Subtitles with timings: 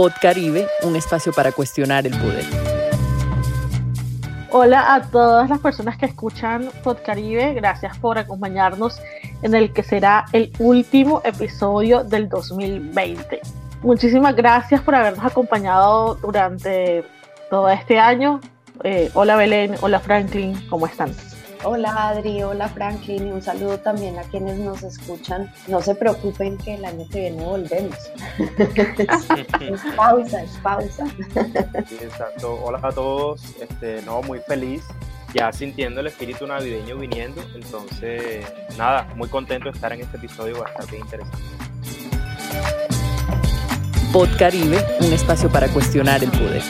[0.00, 2.46] Pod Caribe, un espacio para cuestionar el poder.
[4.50, 8.98] Hola a todas las personas que escuchan Podcaribe, gracias por acompañarnos
[9.42, 13.42] en el que será el último episodio del 2020.
[13.82, 17.04] Muchísimas gracias por habernos acompañado durante
[17.50, 18.40] todo este año.
[18.82, 21.14] Eh, hola Belén, hola Franklin, ¿cómo están?
[21.62, 25.52] Hola Adri, hola Franklin y un saludo también a quienes nos escuchan.
[25.68, 27.98] No se preocupen que el año que viene volvemos.
[28.58, 31.04] es pausa, es pausa.
[32.00, 32.58] exacto.
[32.62, 34.84] Hola a todos, este, no, muy feliz,
[35.34, 37.42] ya sintiendo el espíritu navideño viniendo.
[37.54, 38.46] Entonces,
[38.78, 41.46] nada, muy contento de estar en este episodio, va a estar bien interesante.
[44.14, 46.62] Pod Caribe, un espacio para cuestionar el poder.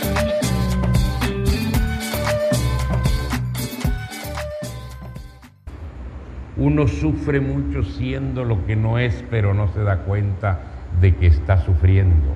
[6.60, 10.58] Uno sufre mucho siendo lo que no es, pero no se da cuenta
[11.00, 12.34] de que está sufriendo.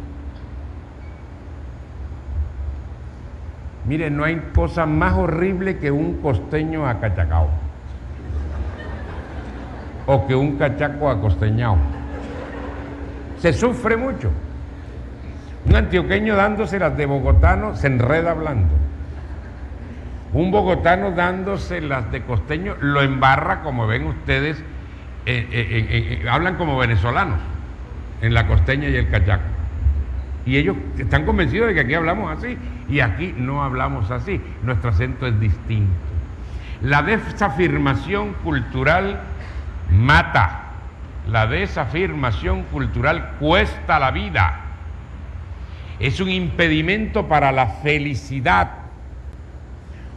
[3.87, 7.51] Miren, no hay cosa más horrible que un costeño acachacao.
[10.07, 11.77] O que un cachaco acosteñado.
[13.41, 14.31] Se sufre mucho.
[15.67, 18.75] Un antioqueño dándose las de bogotano se enreda hablando
[20.35, 24.59] un bogotano dándose las de costeño lo embarra, como ven ustedes,
[25.27, 27.39] eh, eh, hablan como venezolanos
[28.21, 29.45] en la costeña y el cachaco.
[30.45, 34.41] Y ellos están convencidos de que aquí hablamos así y aquí no hablamos así.
[34.65, 35.95] Nuestro acento es distinto.
[36.83, 39.21] La desafirmación cultural
[39.91, 40.63] mata.
[41.29, 44.61] La desafirmación cultural cuesta la vida.
[46.01, 48.84] Es un impedimento para la felicidad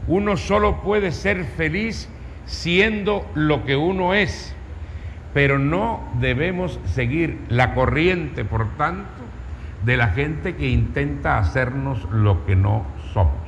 [0.07, 2.09] uno solo puede ser feliz
[2.45, 4.55] siendo lo que uno es,
[5.33, 9.21] pero no debemos seguir la corriente, por tanto,
[9.83, 13.47] de la gente que intenta hacernos lo que no somos.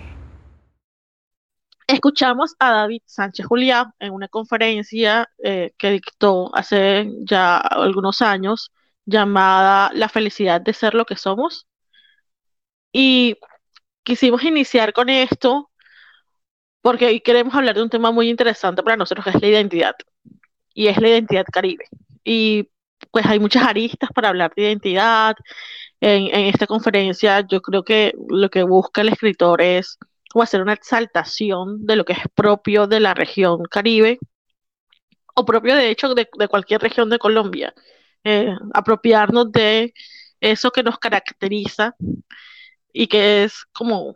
[1.87, 8.71] Escuchamos a David Sánchez Julián en una conferencia eh, que dictó hace ya algunos años
[9.05, 11.67] llamada La felicidad de ser lo que somos.
[12.91, 13.37] Y
[14.03, 15.68] quisimos iniciar con esto
[16.81, 19.95] porque hoy queremos hablar de un tema muy interesante para nosotros, que es la identidad,
[20.73, 21.85] y es la identidad caribe.
[22.23, 22.69] Y
[23.11, 25.35] pues hay muchas aristas para hablar de identidad.
[26.01, 29.97] En, esta conferencia yo creo que lo que busca el escritor es
[30.35, 34.19] hacer una exaltación de lo que es propio de la región caribe,
[35.35, 37.73] o propio de hecho de, cualquier región de Colombia.
[38.23, 39.93] Eh, apropiarnos de
[40.41, 41.95] eso que nos caracteriza
[42.93, 44.15] y que es como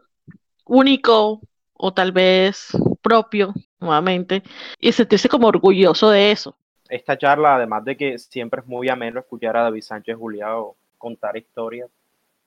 [0.66, 1.42] único,
[1.86, 2.70] o tal vez
[3.02, 4.42] propio nuevamente
[4.80, 6.56] y sentirse como orgulloso de eso.
[6.88, 11.36] Esta charla, además de que siempre es muy ameno escuchar a David Sánchez Juliado contar
[11.36, 11.90] historias,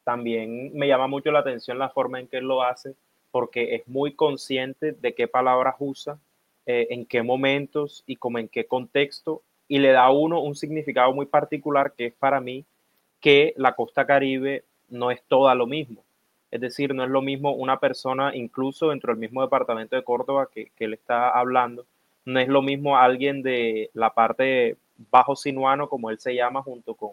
[0.04, 2.94] también me llama mucho la atención la forma en que él lo hace,
[3.30, 6.18] porque es muy consciente de qué palabras usa,
[6.64, 10.54] eh, en qué momentos y como en qué contexto, y le da a uno un
[10.54, 12.64] significado muy particular que es para mí
[13.20, 16.05] que la costa caribe no es toda lo mismo.
[16.56, 20.48] Es decir, no es lo mismo una persona, incluso dentro del mismo departamento de Córdoba
[20.50, 21.84] que, que él está hablando,
[22.24, 24.78] no es lo mismo alguien de la parte
[25.10, 27.10] bajo sinuano, como él se llama, junto con,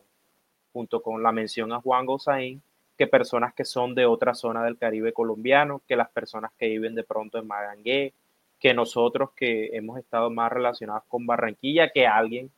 [0.71, 2.61] junto con la mención a Juan Gozaín,
[2.97, 6.95] que personas que son de otra zona del Caribe colombiano, que las personas que viven
[6.95, 8.13] de pronto en Magangué,
[8.61, 12.49] que nosotros que hemos estado más relacionados con Barranquilla, que alguien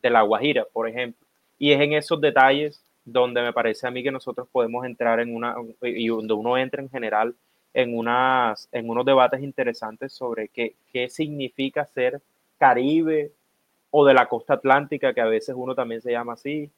[0.00, 1.26] de La Guajira, por ejemplo.
[1.58, 5.34] Y es en esos detalles donde me parece a mí que nosotros podemos entrar en
[5.34, 7.34] una, y donde uno entra en general
[7.74, 12.20] en, unas, en unos debates interesantes sobre qué, qué significa ser
[12.58, 13.32] Caribe
[13.90, 16.70] o de la costa atlántica, que a veces uno también se llama así,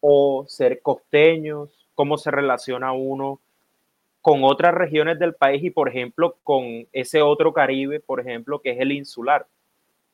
[0.00, 3.40] o ser costeños, cómo se relaciona uno
[4.20, 8.72] con otras regiones del país y, por ejemplo, con ese otro Caribe, por ejemplo, que
[8.72, 9.46] es el insular.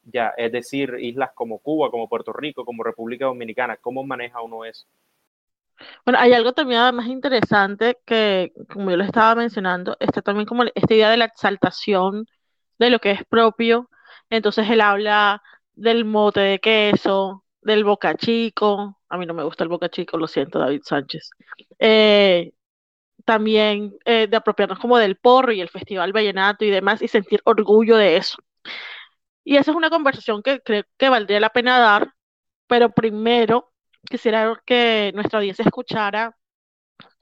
[0.05, 4.65] Ya, es decir, islas como Cuba, como Puerto Rico, como República Dominicana, ¿cómo maneja uno
[4.65, 4.87] eso?
[6.05, 10.65] Bueno, hay algo también más interesante que, como yo lo estaba mencionando, está también como
[10.65, 12.27] esta idea de la exaltación
[12.79, 13.91] de lo que es propio.
[14.31, 15.43] Entonces él habla
[15.75, 19.01] del mote de queso, del boca chico.
[19.09, 21.31] A mí no me gusta el boca chico, lo siento, David Sánchez.
[21.79, 22.53] Eh,
[23.25, 27.41] también eh, de apropiarnos como del porro y el Festival Vallenato y demás y sentir
[27.45, 28.39] orgullo de eso.
[29.45, 32.15] Y esa es una conversación que creo que valdría la pena dar,
[32.67, 33.73] pero primero
[34.07, 36.37] quisiera que nuestra audiencia escuchara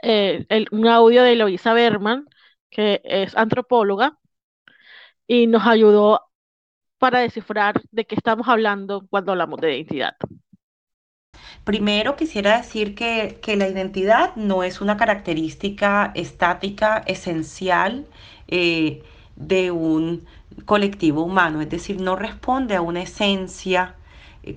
[0.03, 2.27] eh, un audio de Eloisa Berman,
[2.71, 4.19] que es antropóloga,
[5.27, 6.21] y nos ayudó
[6.99, 10.15] para descifrar de qué estamos hablando cuando hablamos de identidad.
[11.65, 18.07] Primero quisiera decir que, la identidad no es una característica estática esencial
[18.49, 19.03] eh,
[19.37, 20.27] de un
[20.67, 23.97] colectivo humano, es decir, no responde a una esencia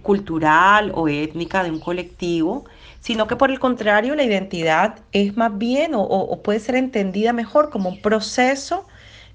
[0.02, 2.66] cultural o étnica de un colectivo,
[3.00, 7.70] sino que por el contrario la identidad es más bien o puede ser entendida mejor
[7.70, 8.86] como un proceso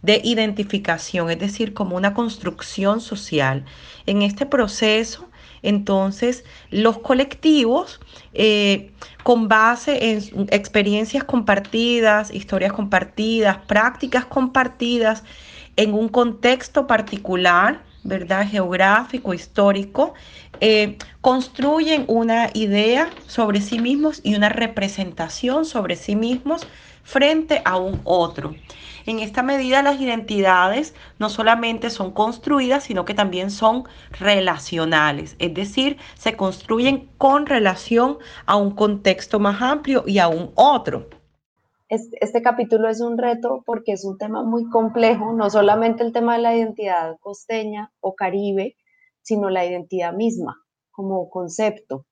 [0.03, 3.65] de identificación, es decir, como una construcción social.
[4.07, 5.29] En este proceso
[5.63, 8.01] entonces, los colectivos,
[8.35, 8.91] eh,
[9.23, 15.23] con base en experiencias compartidas, historias compartidas, prácticas compartidas,
[15.77, 18.47] en un contexto particular, ¿verdad?
[18.49, 20.15] Geográfico, histórico,
[20.61, 26.67] eh, construyen una idea sobre sí mismos y una representación sobre sí mismos
[27.03, 28.55] frente a un otro.
[29.07, 33.85] En esta medida las identidades no solamente son construidas, sino que también son
[34.19, 40.53] relacionales, es decir, se construyen con relación a un contexto más amplio y a un
[40.55, 41.09] otro.
[41.93, 46.37] Este, capítulo es un reto porque es un tema muy complejo, no solamente el tema
[46.37, 48.77] de la identidad costeña o caribe,
[49.21, 50.57] sino la identidad misma
[50.91, 52.07] como concepto.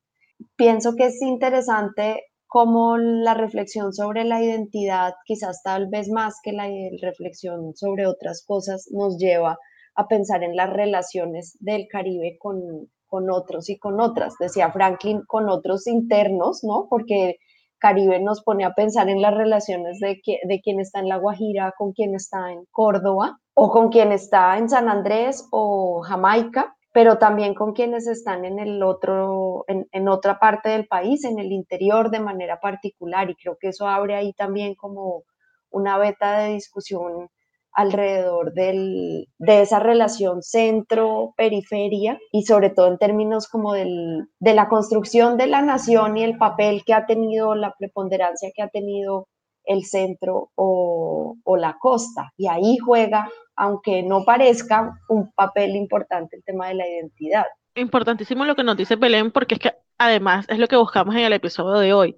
[0.55, 6.53] Pienso que es interesante cómo la reflexión sobre la identidad, quizás tal vez más que
[6.53, 6.69] la
[7.00, 9.56] reflexión sobre otras cosas, nos lleva
[9.94, 14.35] a pensar en las relaciones del Caribe con, con otros y con otras.
[14.38, 16.87] Decía Franklin, con otros internos, ¿no?
[16.91, 17.38] Porque
[17.81, 21.17] Caribe nos pone a pensar en las relaciones de, que, de quien está en La
[21.17, 26.77] Guajira con quien está en Córdoba o con quien está en San Andrés o Jamaica
[26.93, 31.53] pero también con quienes están en el otro, en, otra parte del país, en el
[31.53, 35.23] interior de manera particular, y creo que eso abre ahí también como
[35.71, 37.31] una beta de discusión
[37.72, 44.69] alrededor del, de esa relación centro-periferia y sobre todo en términos como del, de la
[44.69, 49.28] construcción de la nación y el papel que ha tenido, la preponderancia que ha tenido
[49.64, 52.32] el centro o, o la costa.
[52.37, 53.28] Y ahí juega
[53.61, 57.44] aunque no parezca un papel importante el tema de la identidad.
[57.75, 61.20] Importantísimo lo que nos dice Belén, porque es que además es lo que buscamos en
[61.20, 62.17] el episodio de hoy,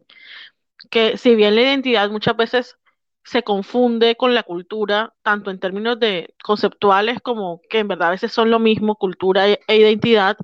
[0.88, 2.76] que si bien la identidad muchas veces
[3.25, 8.13] se confunde con la cultura, tanto en términos de conceptuales como que en verdad a
[8.13, 10.37] veces son lo mismo, cultura e, e identidad,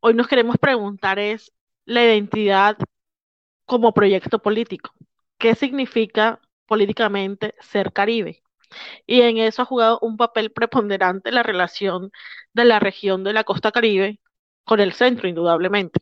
[0.00, 1.52] hoy nos queremos preguntar es
[1.84, 2.76] la identidad
[3.64, 4.92] como proyecto político.
[5.38, 8.42] ¿Qué significa políticamente ser Caribe?
[9.06, 12.12] y en eso ha jugado un papel preponderante la relación
[12.54, 14.20] de la región de la costa caribe
[14.64, 16.00] con el centro, indudablemente.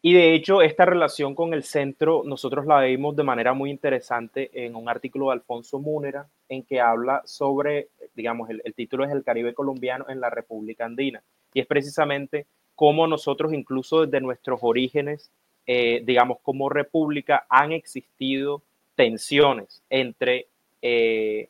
[0.00, 4.50] Y de hecho, esta relación con el centro nosotros la vimos de manera muy interesante
[4.64, 9.24] en un artículo de Alfonso Múnera, en que habla sobre, digamos, el, título es El
[9.24, 11.20] Caribe colombiano en la República Andina.
[11.52, 12.46] Y es precisamente
[12.76, 15.32] cómo nosotros, incluso desde nuestros orígenes,
[15.66, 18.62] eh, digamos, como república, han existido
[18.94, 20.46] tensiones entre
[20.80, 21.48] eh,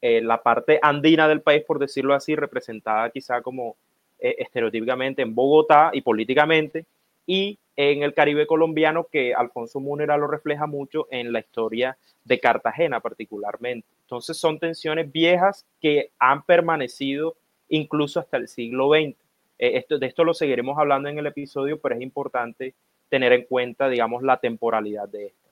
[0.00, 3.76] eh, la parte andina del país, por decirlo así, representada quizá como
[4.20, 6.86] estereotípicamente en Bogotá y políticamente,
[7.28, 12.40] y en el Caribe colombiano, que Alfonso Múnera lo refleja mucho en la historia de
[12.40, 13.86] Cartagena particularmente.
[14.00, 17.36] Entonces son tensiones viejas que han permanecido
[17.68, 19.14] incluso hasta el siglo XX.
[19.58, 22.74] Eh, esto, de esto lo seguiremos hablando en el episodio, pero es importante
[23.10, 25.48] tener en cuenta, digamos, la temporalidad de esto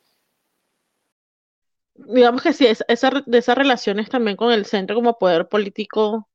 [1.99, 6.29] digamos que sí, esa, de esas relaciones también con el centro como poder político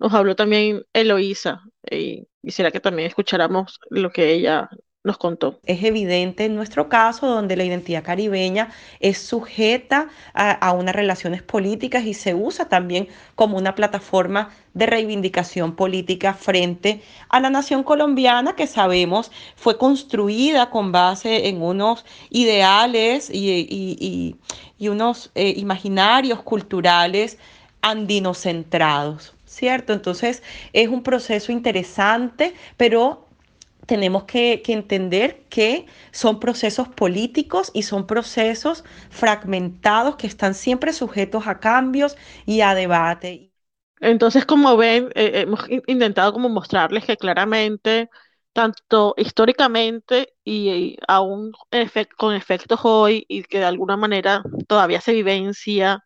[0.00, 4.70] nos habló también Eloísa y quisiera que también escucháramos lo que ella
[5.02, 5.60] nos contó.
[5.64, 12.04] Es evidente en nuestro caso donde la identidad caribeña es sujeta a, unas relaciones políticas
[12.04, 18.56] y se usa también como una plataforma de reivindicación política frente a la nación colombiana
[18.56, 24.36] que sabemos fue construida con base en unos ideales y,
[24.80, 27.38] unos eh, imaginarios culturales
[27.80, 29.34] andinocentrados.
[29.50, 29.92] ¿Cierto?
[29.92, 33.26] Entonces es un proceso interesante, pero
[33.86, 41.48] tenemos que, entender que son procesos políticos y son procesos fragmentados que están siempre sujetos
[41.48, 42.16] a cambios
[42.46, 43.52] y a debate.
[44.00, 48.08] Entonces, como ven, eh, hemos intentado como mostrarles que claramente,
[48.52, 51.52] tanto históricamente y, aún
[52.16, 56.04] con efectos hoy, y que de alguna manera todavía se vivencia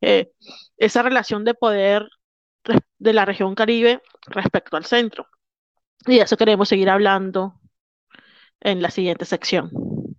[0.00, 0.32] eh,
[0.78, 2.08] esa relación de poder
[3.02, 5.26] de la región Caribe respecto al centro.
[6.06, 7.60] Y eso queremos seguir hablando
[8.60, 9.70] en la siguiente sección.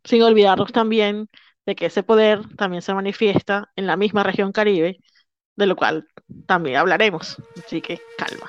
[0.04, 1.30] Sin olvidarnos también
[1.66, 5.00] de que ese poder también se manifiesta en la misma región Caribe,
[5.56, 6.08] de lo cual
[6.46, 7.38] también hablaremos.
[7.66, 8.48] Así que calma.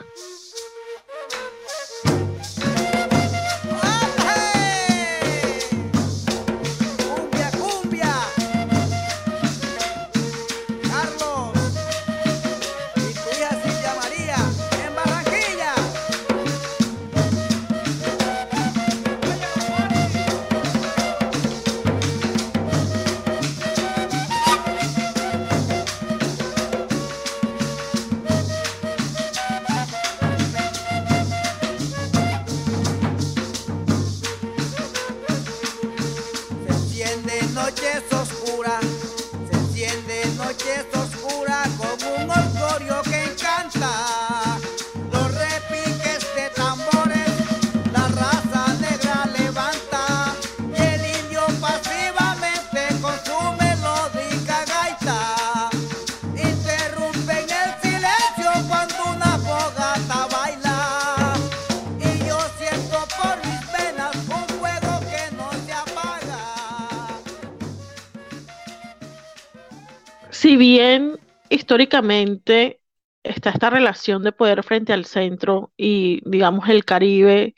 [71.75, 72.81] Históricamente
[73.23, 77.55] está esta relación de poder frente al centro y, digamos, el Caribe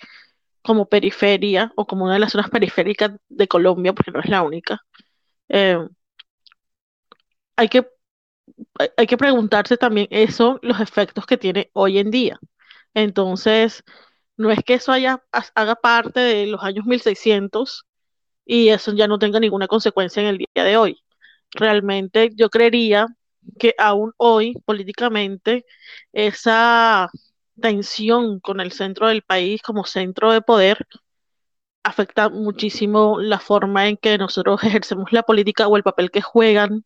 [0.63, 4.43] como periferia o como una de las zonas periféricas de Colombia, porque no es la
[4.43, 4.81] única,
[5.51, 5.79] eh,
[7.57, 7.87] hay que,
[8.97, 12.39] hay- que preguntarse también eso, los efectos que tiene hoy en día.
[12.95, 13.85] Entonces,
[14.37, 17.87] no es que eso haya, ha- haga parte de los años 1600
[18.47, 21.03] y eso ya no tenga ninguna consecuencia en el día de hoy.
[21.53, 23.07] Realmente yo creería
[23.59, 25.65] que aún hoy, políticamente,
[26.13, 27.11] esa
[27.61, 30.87] tensión con el centro del país como centro de poder
[31.83, 36.85] afecta muchísimo la forma en que nosotros ejercemos la política o el papel que juegan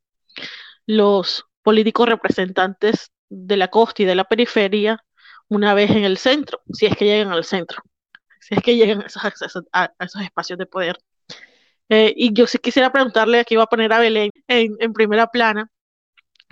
[0.87, 5.05] los políticos representantes de la costa y de la periferia
[5.49, 7.83] una vez en el centro, si es que llegan al centro,
[8.40, 9.23] si es que llegan a esos,
[9.73, 9.93] a-
[10.25, 10.99] espacios de poder.
[11.88, 15.71] Eh, y yo sí quisiera preguntarle, aquí voy a poner a Belén en primera plana,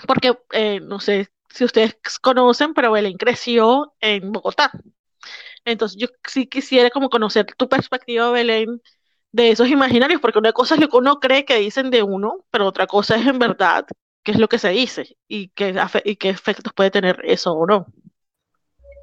[0.07, 4.71] porque eh, no sé si ustedes conocen, pero Belén creció en Bogotá.
[5.65, 8.83] Entonces yo sí quisiera como conocer tu perspectiva, Belén,
[9.33, 12.45] de esos imaginarios, porque una cosa es lo que uno cree que dicen de uno,
[12.51, 13.87] pero otra cosa es en verdad
[14.25, 17.53] qué es lo que se dice y qué, afe- y qué efectos puede tener eso
[17.55, 17.87] o no.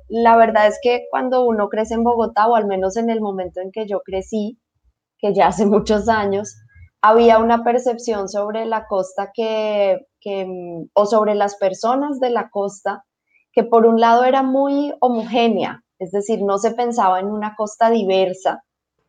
[0.10, 3.62] La verdad es que cuando uno crece en Bogotá, o al menos en el momento
[3.62, 4.60] en que yo crecí,
[5.20, 6.56] que ya hace muchos años,
[7.10, 13.06] había una percepción sobre la costa que, mm, o sobre las personas de la costa,
[13.54, 17.90] que por un lado era muy homogénea, es decir, no se pensaba en una costa
[17.90, 18.64] diversa.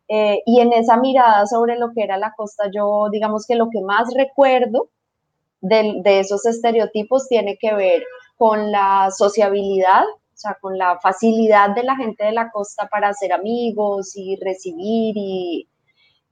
[0.09, 3.69] eh, y en esa mirada sobre lo que era la costa, yo digamos que lo
[3.69, 4.89] que más recuerdo
[5.61, 8.03] del- de esos estereotipos tiene que ver
[8.37, 13.09] con la sociabilidad, o sea, con la facilidad de la gente de la costa para
[13.09, 15.67] hacer amigos y recibir y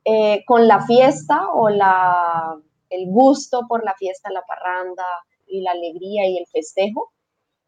[0.06, 2.56] eh, con la fiesta o la,
[2.90, 5.04] el gusto por la fiesta, la parranda
[5.48, 7.12] y la alegría y el festejo.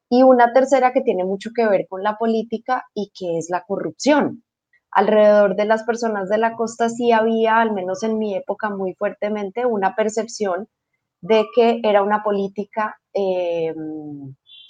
[0.10, 3.64] Y una tercera que tiene mucho que ver con la política y que es la
[3.68, 4.44] corrupción.
[4.92, 8.94] Alrededor de las personas de la costa sí había, al menos en mi época muy
[8.94, 10.70] fuertemente, una percepción
[11.20, 13.74] de que era una política eh,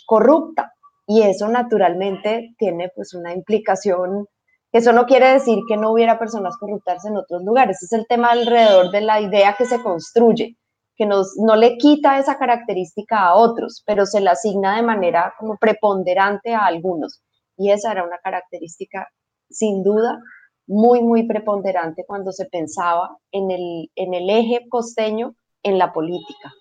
[0.07, 0.74] corrupta
[1.05, 4.27] y eso naturalmente tiene pues una implicación,
[4.71, 8.29] eso no quiere decir que no hubiera personas corruptas en otros lugares, es el tema
[8.29, 10.57] alrededor de la idea que se construye,
[10.95, 15.33] que nos, no le quita esa característica a otros, pero se la asigna de manera
[15.38, 17.21] como preponderante a algunos
[17.57, 19.07] y esa era una característica
[19.50, 20.19] sin duda
[20.67, 26.53] muy, muy preponderante cuando se pensaba en el, en el eje costeño en la política.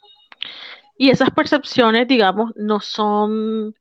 [0.96, 3.74] Y esas percepciones, digamos, no son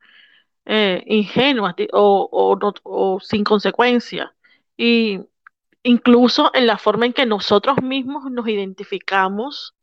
[0.66, 4.34] eh, ingenuas o, o sin consecuencia.
[4.76, 5.20] Y
[5.82, 9.74] incluso en la forma en que nosotros mismos nos identificamos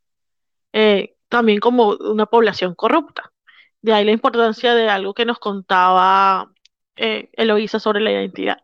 [0.72, 3.32] eh, también como una población corrupta.
[3.80, 6.52] De ahí la importancia de algo que nos contaba
[6.96, 8.58] eh, Eloísa sobre la identidad.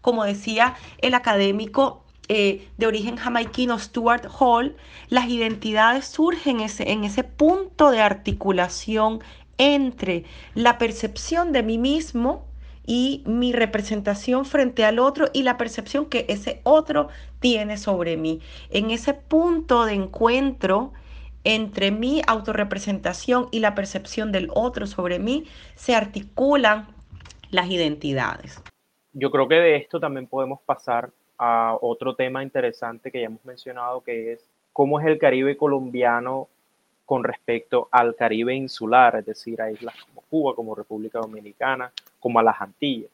[0.00, 4.76] Como decía el académico eh, de origen jamaiquino Stuart Hall,
[5.08, 9.20] las identidades surgen ese, en ese punto de articulación
[9.58, 12.46] entre la percepción de mí mismo
[12.84, 17.08] y mi representación frente al otro y la percepción que ese otro
[17.40, 18.40] tiene sobre mí.
[18.70, 20.92] En ese punto de encuentro
[21.44, 25.44] entre mi autorrepresentación y la percepción del otro sobre mí
[25.74, 26.86] se articulan
[27.50, 28.62] las identidades.
[29.12, 33.44] Yo creo que de esto también podemos pasar a otro tema interesante que ya hemos
[33.44, 36.48] mencionado, que es cómo es el Caribe colombiano
[37.12, 42.38] con respecto al Caribe insular, es decir, a islas como Cuba, como República Dominicana, como
[42.38, 43.10] a las Antillas.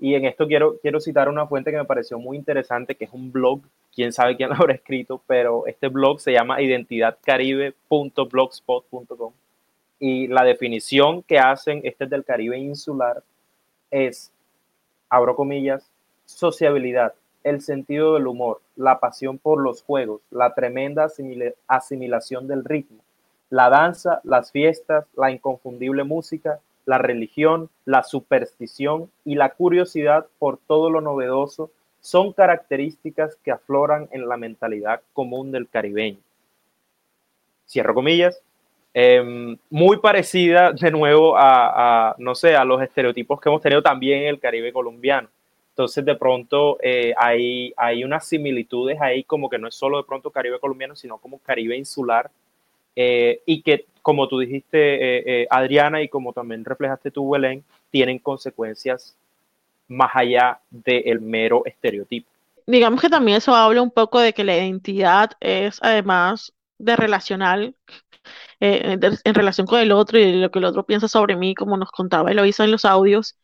[0.00, 3.12] Y en esto quiero, quiero citar una fuente que me pareció muy interesante, que es
[3.12, 3.60] un blog,
[3.94, 9.32] quién sabe quién lo habrá escrito, pero este blog se llama identidadcaribe.blogspot.com
[10.00, 13.22] y la definición que hacen, este es del Caribe insular,
[13.92, 14.32] es,
[15.08, 15.88] abro comillas,
[16.24, 22.64] sociabilidad, el sentido del humor, la pasión por los juegos, la tremenda asimila asimilación del
[22.64, 23.06] ritmo,
[23.50, 30.58] la danza, las fiestas, la inconfundible música, la religión, la superstición y la curiosidad por
[30.58, 36.18] todo lo novedoso son características que afloran en la mentalidad común del caribeño.
[37.68, 38.40] cierro comillas,
[38.94, 44.22] em, muy parecida de nuevo a, no sé, a los estereotipos que hemos tenido también
[44.22, 45.28] en el Caribe colombiano.
[45.70, 50.04] Entonces, de pronto eh, hay, hay unas similitudes ahí, como que no es solo de
[50.04, 52.30] pronto Caribe colombiano, sino como Caribe insular,
[52.96, 58.18] eh, y que, como tú dijiste, eh, Adriana, y como también reflejaste tú, Belén, tienen
[58.18, 59.16] consecuencias
[59.88, 62.28] más allá del mero estereotipo.
[62.66, 67.74] Digamos que también eso habla un poco de que la identidad es, además de relacional,
[68.58, 71.92] en relación con el otro y lo que el otro piensa sobre mí, como nos
[71.92, 73.36] contaba Eloisa en los audios,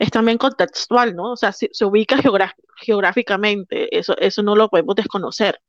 [0.00, 1.32] es también contextual, ¿no?
[1.32, 2.16] O sea, se, ubica
[2.78, 5.60] geográficamente, eso, eso no lo podemos desconocer.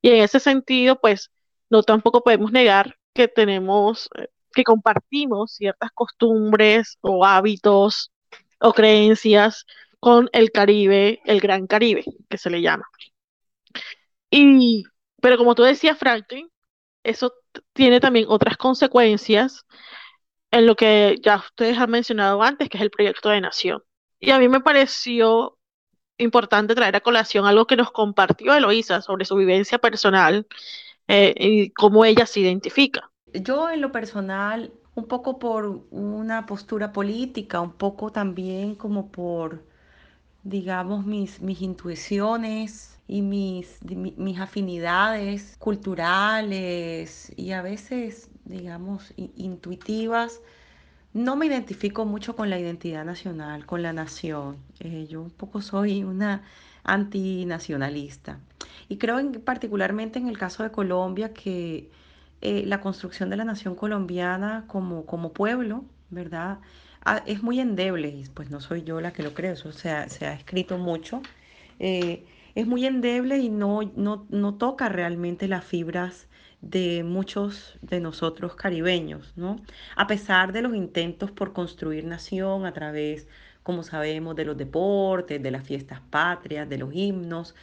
[0.00, 1.30] Y en ese sentido, pues,
[1.70, 8.12] no tampoco podemos negar que tenemos, eh, que compartimos ciertas costumbres o hábitos
[8.60, 9.66] o creencias
[10.00, 12.86] con el Caribe, el Gran Caribe, que se le llama.
[14.30, 14.84] Y,
[15.20, 16.48] pero como tú decías, Franklin,
[17.02, 17.32] eso
[17.72, 19.64] tiene también otras consecuencias
[20.50, 23.82] en lo que ya ustedes han mencionado antes, que es el proyecto de nación.
[24.20, 25.58] Y a mí me pareció
[26.18, 30.46] importante traer a colación algo que nos compartió Eloísa sobre su vivencia personal
[31.08, 33.10] eh, cómo ella se identifica.
[33.32, 39.62] Yo en lo personal, un poco por una postura política, un poco también como por,
[40.42, 50.40] digamos, mis, mis intuiciones y mis, mis afinidades culturales y a veces digamos, intuitivas,
[51.12, 54.58] no me identifico mucho con la identidad nacional, con la nación.
[54.80, 56.42] Eh, yo un poco soy una
[56.84, 58.40] antinacionalista.
[58.88, 61.90] Y creo en, particularmente en el caso de Colombia que
[62.40, 66.58] eh, la construcción de la nación colombiana como, como pueblo, ¿verdad?
[67.04, 69.90] Ah, es muy endeble, y pues no soy yo la que lo creo, eso se
[69.90, 71.22] ha, se ha escrito mucho.
[71.78, 76.28] Eh, es muy endeble y no, no, no toca realmente las fibras
[76.60, 79.56] de muchos de nosotros caribeños, ¿no?
[79.94, 83.28] A pesar de los intentos por construir nación a través,
[83.62, 87.54] como sabemos, de los deportes, de las fiestas patrias, de los himnos,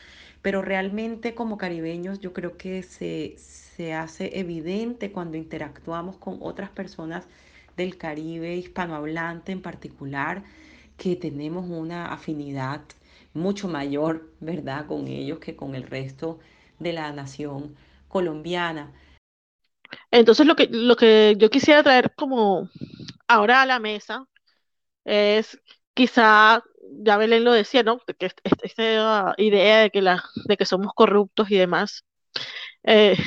[0.44, 6.70] pero realmente como caribeños yo creo que se, se hace evidente cuando interactuamos con otras
[6.70, 7.26] personas
[7.78, 10.44] del Caribe hispanohablante en particular,
[10.98, 12.82] que tenemos una afinidad
[13.34, 16.40] mucho mayor, ¿verdad?, con ellos que con el resto
[16.78, 17.76] de la nación
[18.10, 18.92] colombiana.
[20.12, 22.70] Entonces lo que, lo que yo quisiera traer como
[23.28, 24.28] ahora a la mesa
[25.06, 25.58] es
[25.94, 26.64] quizá,
[27.04, 28.00] ya Belén lo decía, ¿no?
[28.00, 32.06] Que esta idea de que, la, de que somos corruptos y demás,
[32.84, 33.18] eh,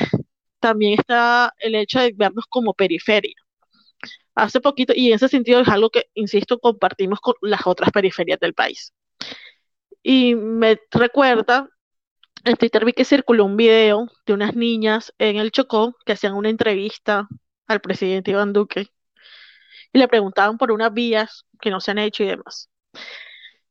[0.61, 3.35] también está el hecho de vernos como periferia.
[4.35, 8.39] Hace poquito, y en ese sentido es algo que, insisto, compartimos con las otras periferias
[8.41, 8.93] del país.
[10.03, 11.69] Y me recuerda
[12.45, 16.35] en Twitter vi que circuló un video de unas niñas en el Chocó que hacían
[16.35, 17.29] una entrevista
[17.67, 18.89] al presidente Iván Duque
[19.93, 22.71] y le preguntaban por unas vías que no se han hecho y demás.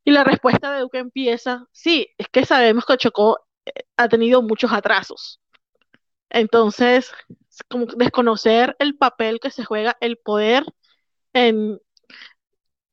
[0.03, 4.41] Y la respuesta de Duque empieza, sí, es que sabemos que Chocó eh, ha tenido
[4.41, 5.41] muchos atrasos.
[6.29, 7.11] Entonces,
[7.69, 10.65] como desconocer el papel que se juega el poder
[11.33, 11.79] en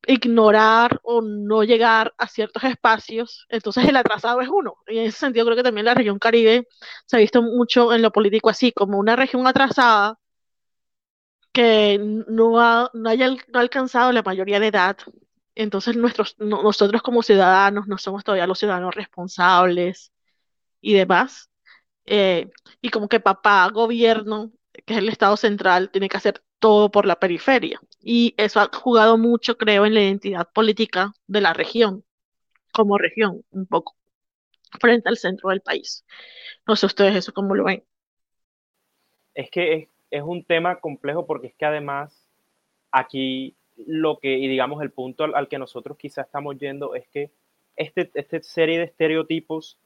[0.07, 4.75] ignorar o no llegar a ciertos espacios, entonces el atrasado es uno.
[4.87, 6.67] Y en ese sentido creo que también la región Caribe
[7.05, 10.19] se ha visto mucho en lo político así, como una región atrasada
[11.53, 14.97] que no ha, no haya no alcanzado la mayoría de edad.
[15.55, 20.11] Entonces nuestros, nosotros como ciudadanos no somos todavía los ciudadanos responsables
[20.81, 21.49] y demás.
[22.05, 24.51] Eh, y como que papá, gobierno,
[24.85, 27.79] que es el Estado central, tiene que hacer todo por la periferia.
[28.01, 32.03] Y eso ha jugado mucho, creo, en la identidad política de la región,
[32.73, 33.95] como región, un poco,
[34.81, 36.05] frente al centro del país.
[36.67, 37.85] No sé ustedes eso cómo lo ven.
[39.35, 42.27] Es que es, un tema complejo porque es que además
[42.91, 47.31] aquí lo que, y digamos, el punto al, que nosotros quizás estamos yendo es que
[47.75, 49.79] este, esta serie de estereotipos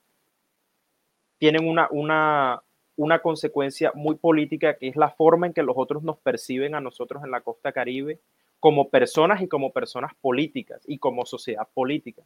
[1.38, 2.62] tienen una, una,
[2.96, 6.82] una consecuencia muy política, que es la forma en que los otros nos perciben a
[6.82, 8.20] nosotros en la costa caribe
[8.60, 12.24] como personas y como personas políticas y como sociedad política.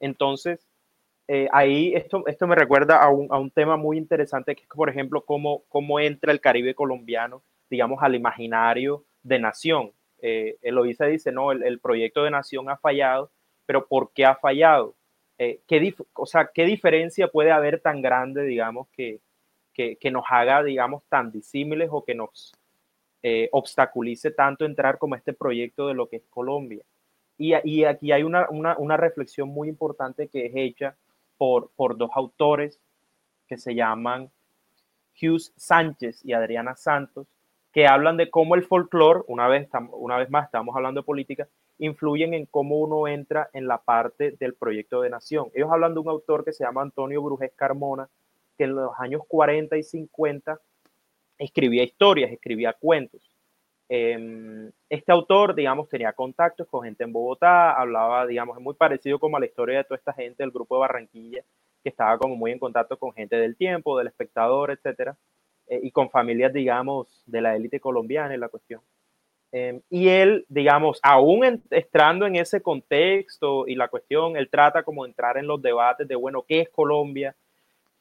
[0.00, 0.66] Entonces,
[1.28, 4.68] eh, ahí esto, esto me recuerda a un, a un, tema muy interesante, que es,
[4.68, 9.92] por ejemplo, cómo, cómo entra el Caribe colombiano, digamos, al imaginario de nación.
[10.20, 13.30] Eh, Eloísa dice, no, el, el, proyecto de nación ha fallado,
[13.66, 14.94] pero ¿por qué ha fallado?
[15.38, 19.20] Eh, ¿qué, o sea, ¿qué diferencia puede haber tan grande, digamos, que,
[19.74, 22.52] que, nos haga, digamos, tan disímiles o que nos
[23.22, 26.84] eh, obstaculice tanto entrar como este proyecto de lo que es Colombia.
[27.36, 30.96] Y, y aquí hay una, una, una, reflexión muy importante que es hecha
[31.36, 32.80] por, por dos autores
[33.46, 34.30] que se llaman
[35.20, 37.26] Hughes Sánchez y Adriana Santos,
[37.72, 41.48] que hablan de cómo el folclore, una vez, una vez más estamos hablando de política,
[41.78, 45.50] influyen en cómo uno entra en la parte del proyecto de nación.
[45.54, 48.08] Ellos hablan de un autor que se llama Antonio Brujes Carmona,
[48.56, 50.60] que en los años 40 y 50
[51.38, 53.33] escribía historias, escribía cuentos.
[53.88, 59.18] Em, este autor, digamos, tenía contactos con gente en Bogotá, hablaba, digamos, es muy parecido
[59.18, 61.44] como a la historia de toda esta gente del grupo de Barranquilla,
[61.82, 65.16] que estaba como muy en contacto con gente del tiempo, del espectador, etcétera,
[65.66, 68.80] eh, y con familias, digamos, de la élite colombiana en la cuestión.
[69.52, 75.04] Em, y él, digamos, aún entrando en ese contexto y la cuestión, él trata como
[75.04, 77.36] de entrar en los debates de, bueno, ¿qué es Colombia?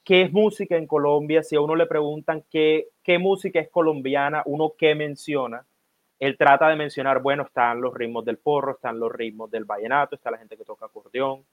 [0.04, 1.44] ¿Qué es música en Colombia?
[1.44, 5.66] Si a uno le preguntan qué, qué música es colombiana, uno qué menciona,
[6.26, 10.16] él trata de mencionar, bueno, están los ritmos del porro, están los ritmos del vallenato,
[10.16, 11.46] está la gente que toca acordeón.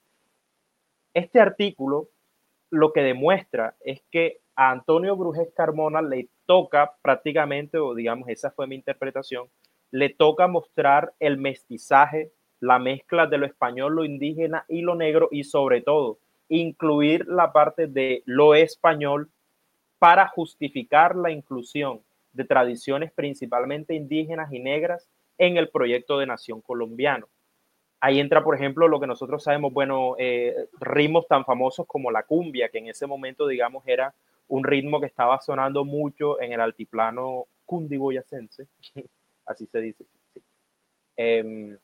[1.13, 2.09] Este artículo
[2.69, 8.51] lo que demuestra es que a Antonio Brujes Carmona le toca prácticamente, o digamos, esa
[8.51, 9.49] fue mi interpretación,
[9.91, 12.31] le toca mostrar el mestizaje,
[12.61, 17.51] la mezcla de lo español, lo indígena y lo negro y sobre todo incluir la
[17.51, 19.29] parte de lo español
[19.99, 22.01] para justificar la inclusión
[22.33, 27.27] de tradiciones principalmente indígenas y negras en el proyecto de nación colombiano.
[27.99, 32.23] Ahí entra, por ejemplo, lo que nosotros sabemos, bueno, eh, ritmos tan famosos como la
[32.23, 34.13] cumbia, que en ese momento, digamos, era
[34.47, 38.67] un ritmo que estaba sonando mucho en el altiplano cundiboyacense,
[39.45, 40.05] así se dice.
[41.15, 41.77] Em,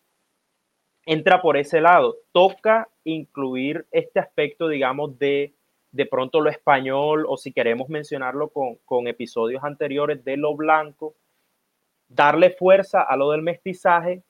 [1.06, 2.18] entra por ese lado.
[2.32, 5.54] Toca incluir este aspecto, digamos, de
[5.98, 11.16] de pronto lo español o si queremos mencionarlo con, con episodios anteriores de lo blanco,
[12.08, 14.22] darle fuerza a lo del mestizaje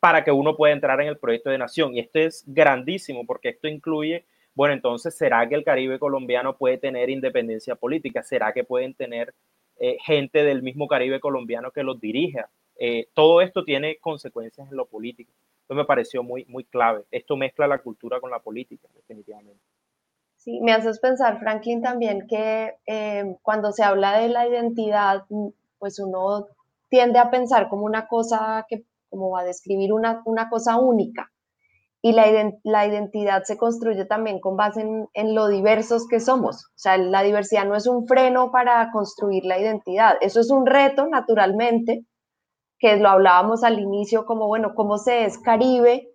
[0.00, 1.94] para que uno pueda entrar en el proyecto de nación.
[1.94, 6.78] Y esto es grandísimo porque esto incluye, bueno, entonces, ¿será que el Caribe colombiano puede
[6.78, 8.22] tener independencia política?
[8.22, 9.34] ¿Será que pueden tener
[9.78, 12.48] eh, gente del mismo Caribe colombiano que los dirija?
[12.78, 15.30] Eh, todo esto tiene consecuencias en lo político.
[15.60, 17.04] Esto me pareció muy, muy clave.
[17.10, 19.60] Esto mezcla la cultura con la política, definitivamente.
[20.46, 25.48] Sí, me haces pensar, Franklin, también que eh, cuando se habla de la identidad, mm,
[25.80, 26.46] pues uno
[26.88, 31.32] tiende a pensar como una cosa que, como a describir una, una cosa única.
[32.00, 32.26] Y la,
[32.62, 36.66] la, identidad se construye también con base en, en, lo diversos que somos.
[36.66, 40.14] O sea, la diversidad no es un freno para construir la identidad.
[40.20, 42.04] Eso es un reto, naturalmente,
[42.78, 46.08] que lo hablábamos al inicio, como, bueno, cómo se es Caribe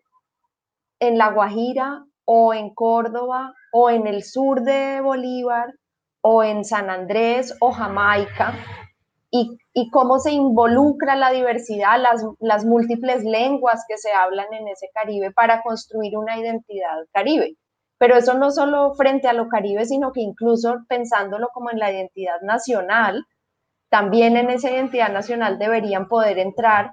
[1.02, 5.74] en La Guajira o en Córdoba o en el sur de Bolívar
[6.22, 8.54] o en San Andrés o Jamaica
[9.32, 9.58] y,
[9.92, 15.32] cómo se involucra la diversidad, las, las múltiples lenguas que se hablan en ese Caribe
[15.32, 17.56] para construir una identidad caribe.
[17.98, 21.92] Pero eso no solo frente a lo caribe, sino que incluso pensándolo como en la
[21.92, 23.26] identidad nacional,
[23.90, 26.92] también en esa identidad nacional deberían poder entrar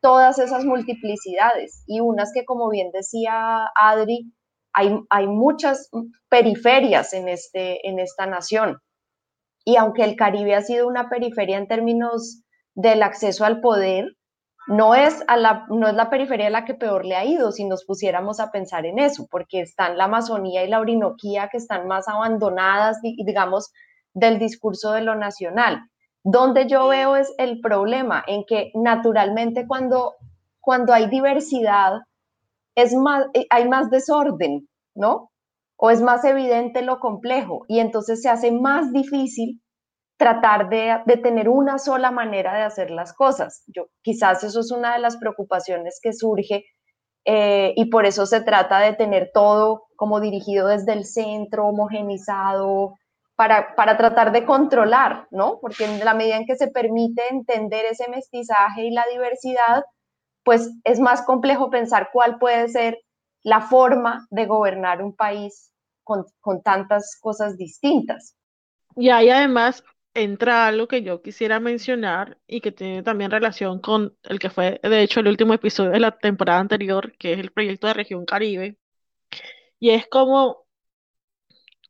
[0.00, 4.32] todas esas multiplicidades y unas que, como bien decía Adri,
[5.10, 5.90] hay, muchas
[6.28, 8.78] periferias en, este, en esta nación.
[9.64, 12.42] Y aunque el Caribe ha sido una periferia en términos
[12.74, 14.16] del acceso al poder,
[14.68, 17.84] no es, la, no es la periferia la que peor le ha ido si nos
[17.84, 22.06] pusiéramos a pensar en eso, porque están la Amazonía y la Orinoquía que están más
[22.06, 23.72] abandonadas, digamos,
[24.12, 25.80] del discurso de lo nacional.
[26.22, 30.16] Donde yo veo es el problema en que naturalmente cuando,
[30.60, 32.00] cuando hay diversidad,
[32.78, 35.30] es más, eh, hay más desorden, ¿no?
[35.76, 39.60] O es más evidente lo complejo y entonces se hace más difícil
[40.16, 43.64] tratar de, tener una sola manera de hacer las cosas.
[43.68, 46.64] Yo, quizás eso es una de las preocupaciones que surge
[47.24, 52.94] eh, y por eso se trata de tener todo como dirigido desde el centro, homogenizado,
[53.36, 55.58] para, para, tratar de controlar, ¿no?
[55.60, 59.84] Porque en la medida en que se permite entender ese mestizaje y la diversidad,
[60.48, 62.98] pues es más complejo pensar cuál puede ser
[63.42, 66.24] la forma de gobernar un país con,
[66.64, 68.34] tantas cosas distintas.
[68.96, 69.84] Y ahí además
[70.14, 74.80] entra algo que yo quisiera mencionar y que tiene también relación con el que fue,
[74.82, 78.24] de hecho, el último episodio de la temporada anterior, que es el proyecto de Región
[78.24, 78.78] Caribe.
[79.78, 80.64] Y es como,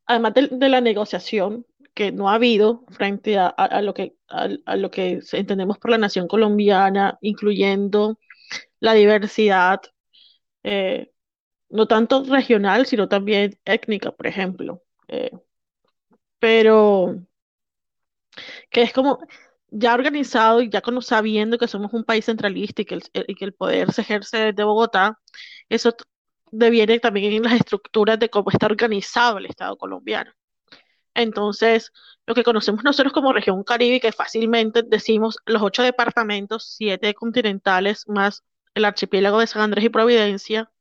[0.05, 5.21] además de, la negociación que no ha habido frente a, lo que, a, lo que
[5.31, 8.19] entendemos por la nación colombiana, incluyendo
[8.79, 9.81] la diversidad,
[10.63, 11.11] eh,
[11.69, 14.83] no tanto regional, sino también étnica, por ejemplo.
[15.07, 15.31] Eh,
[16.39, 17.15] pero
[18.69, 19.19] que es como
[19.71, 23.53] ya organizado y ya sabiendo que somos un país centralista y que el, que el
[23.53, 25.19] poder se ejerce desde Bogotá,
[25.69, 25.95] eso
[26.51, 30.31] deviene también en las estructuras de cómo está organizado el Estado colombiano.
[31.13, 31.91] Entonces,
[32.25, 38.07] lo que conocemos nosotros como región Caribe, que fácilmente decimos los ocho departamentos, siete continentales,
[38.07, 38.43] más
[38.79, 40.71] el archipiélago de San Andrés y Providencia,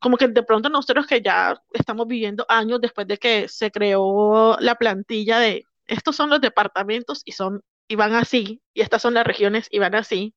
[0.00, 4.56] como que de pronto nosotros que ya estamos viviendo años después de que se creó
[4.60, 9.14] la plantilla de estos son los departamentos y son y van así, y estas son
[9.14, 10.34] las regiones y van así,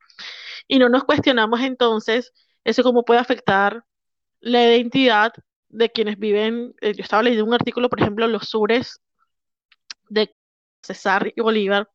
[0.67, 2.31] y no nos cuestionamos entonces
[2.63, 3.83] eso cómo puede afectar
[4.39, 5.33] la identidad
[5.69, 9.01] de quienes viven, eh, yo estaba leyendo un artículo, por ejemplo, los sures
[10.09, 10.33] de
[10.81, 11.89] César y Bolívar,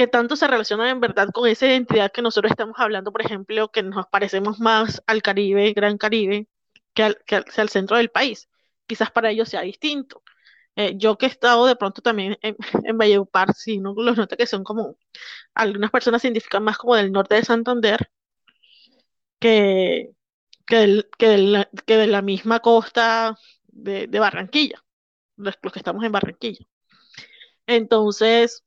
[0.00, 3.70] que tanto se relacionan en verdad con esa identidad que nosotros estamos hablando, por ejemplo,
[3.70, 6.48] que nos parecemos más al Caribe, Gran Caribe,
[6.94, 8.48] que al, que al, centro del país.
[8.86, 10.22] Quizás para ellos sea distinto.
[10.74, 14.38] Eh, yo que he estado de pronto también en, en Valledupar, sí, no los nota
[14.38, 14.96] que son como,
[15.54, 18.10] algunas personas se identifican más como del norte de Santander,
[19.38, 20.12] que,
[20.66, 24.82] que, del, que, del, que de la misma costa de, de Barranquilla,
[25.36, 26.66] los, los, que estamos en Barranquilla.
[27.66, 28.64] Entonces,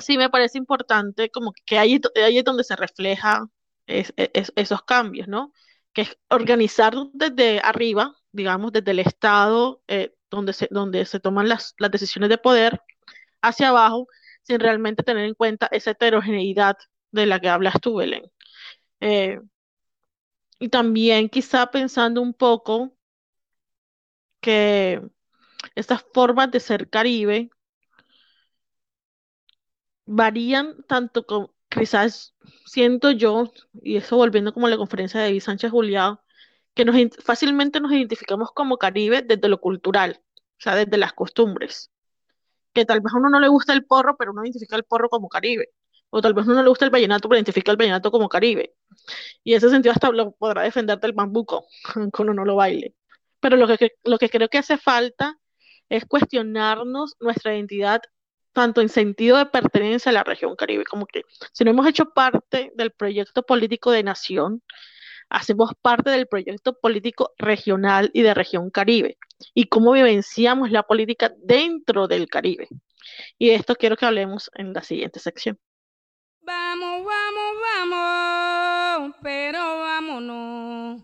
[0.00, 3.46] sí me parece importante como que ahí, ahí es donde se refleja
[3.86, 4.12] es,
[4.56, 5.52] esos cambios, ¿no?
[5.92, 11.48] Que es organizar desde arriba, digamos, desde el Estado, eh, donde, se, donde se toman
[11.48, 12.80] las, las decisiones de poder,
[13.42, 14.06] hacia abajo,
[14.42, 16.76] sin realmente tener en cuenta esa heterogeneidad
[17.10, 18.30] de la que hablas tú, Belén.
[19.00, 19.40] Eh,
[20.58, 22.96] y también quizá pensando un poco
[24.40, 25.02] que
[25.74, 27.50] estas formas de ser caribe
[30.06, 32.34] varían tanto con, quizás
[32.66, 36.18] siento yo, y eso volviendo como a la conferencia de David Sánchez Julián,
[36.74, 41.90] que nos, fácilmente nos identificamos como caribe desde lo cultural, o sea, desde las costumbres.
[42.72, 45.08] Que tal vez a uno no le gusta el porro, pero uno identifica el porro
[45.10, 45.70] como caribe.
[46.10, 48.28] O tal vez a uno no le gusta el vallenato, pero identifica el vallenato como
[48.28, 48.74] caribe.
[49.44, 51.66] Y en ese sentido hasta lo podrá defender del bambuco,
[52.12, 52.94] cuando no lo baile.
[53.40, 55.38] Pero lo que, lo que creo que hace falta
[55.88, 58.02] es cuestionarnos nuestra identidad
[58.52, 62.10] tanto en sentido de pertenencia a la región caribe, como que si no hemos hecho
[62.10, 64.62] parte del proyecto político de nación,
[65.28, 69.18] hacemos parte del proyecto político regional y de región caribe,
[69.54, 72.68] y cómo vivenciamos la política dentro del Caribe.
[73.38, 75.58] Y de esto quiero que hablemos en la siguiente sección.
[76.40, 81.02] Vamos, vamos, vamos, pero vámonos.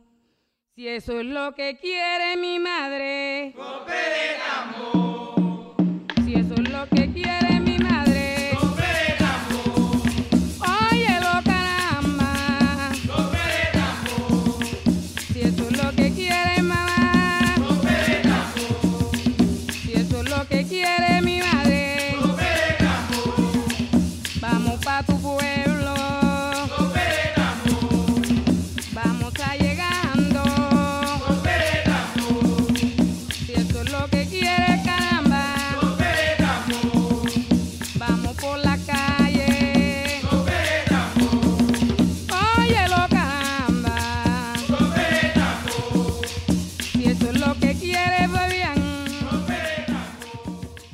[0.74, 3.54] Si eso es lo que quiere mi madre.
[3.54, 5.07] Si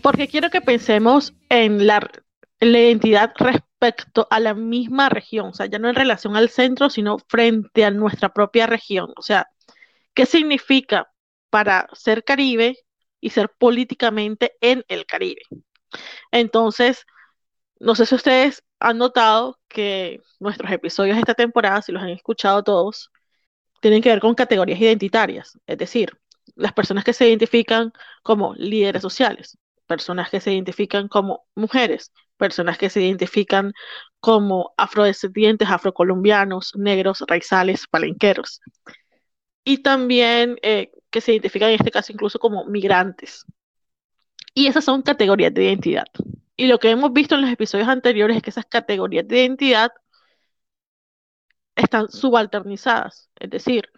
[0.04, 2.10] Porque quiero que pensemos en la,
[2.60, 6.50] en la identidad respecto a la misma región, o sea, ya no en relación al
[6.50, 9.14] centro, sino frente a nuestra propia región.
[9.16, 9.48] O sea,
[10.12, 11.10] ¿qué significa
[11.48, 12.76] para ser Caribe
[13.18, 15.40] y ser políticamente en el Caribe?
[16.30, 17.06] Entonces,
[17.80, 22.10] no sé si ustedes han notado que nuestros episodios de esta temporada, si los han
[22.10, 23.10] escuchado todos,
[23.80, 26.18] tienen que ver con categorías identitarias, es decir,
[26.56, 27.90] las personas que se identifican
[28.22, 29.56] como líderes sociales,
[29.87, 33.73] personas que se identifican como mujeres, personas que se identifican
[34.20, 38.61] como afrodescendientes, afrocolombianos, negros, raizales, palenqueros,
[39.64, 43.44] y también eh, que se identifican en este caso incluso como migrantes.
[44.55, 46.07] Y esas son categorías de identidad.
[46.57, 49.90] Y lo que hemos visto en los episodios anteriores es que esas categorías de identidad
[51.75, 53.90] están subalternizadas, es decir,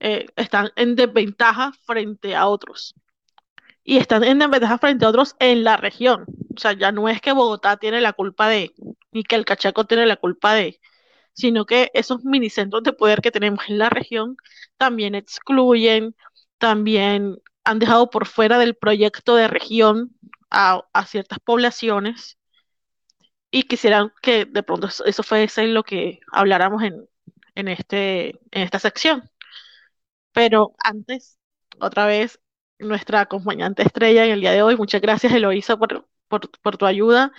[0.00, 2.94] eh, están en desventaja frente a otros.
[3.84, 6.24] Y están en desventaja frente a otros en la región.
[6.56, 8.72] O sea, ya no es que Bogotá tiene la culpa de,
[9.12, 10.80] ni que el Cachaco tiene la culpa de,
[11.34, 14.36] sino que esos minicentros de poder que tenemos en la región
[14.76, 16.16] también excluyen,
[16.58, 20.10] también han dejado por fuera del proyecto de región
[20.50, 22.38] a, ciertas poblaciones
[23.50, 27.06] y quisieran que de pronto eso, eso fuese lo que habláramos en,
[27.54, 29.30] en, este, en esta sección.
[30.32, 31.38] Pero antes,
[31.80, 32.40] otra vez,
[32.82, 36.86] nuestra acompañante estrella en el día de hoy, muchas gracias Eloisa por, por, por tu
[36.86, 37.32] ayuda.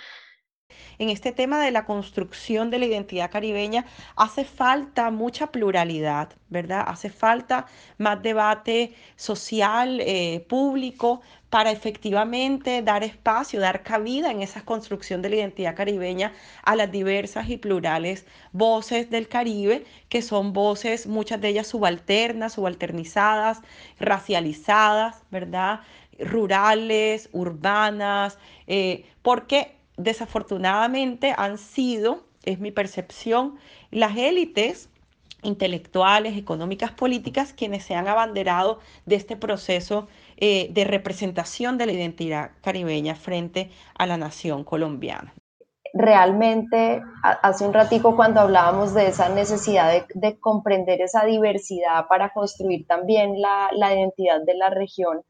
[0.98, 3.84] En este tema de la construcción de la identidad caribeña
[4.16, 6.84] hace falta mucha pluralidad, ¿verdad?
[6.86, 7.66] Hace falta
[7.98, 15.30] más debate social, eh, público, para efectivamente dar espacio, dar cabida en esa construcción de
[15.30, 16.32] la identidad caribeña
[16.64, 22.54] a las diversas y plurales voces del Caribe, que son voces, muchas de ellas subalternas,
[22.54, 23.60] subalternizadas,
[24.00, 25.80] racializadas, ¿verdad?
[26.18, 33.56] Rurales, urbanas, eh, porque desafortunadamente han sido, es mi percepción,
[33.90, 34.88] las élites
[35.44, 41.92] intelectuales, económicas, políticas, quienes se han abanderado de este proceso eh, de representación de la
[41.92, 45.32] identidad caribeña frente a la nación colombiana.
[45.96, 52.84] Realmente, hace un ratico cuando hablábamos de esa necesidad de, comprender esa diversidad para construir
[52.88, 55.22] también la, identidad de la región,